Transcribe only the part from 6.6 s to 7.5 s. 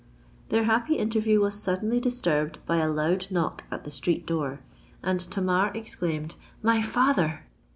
"My father!"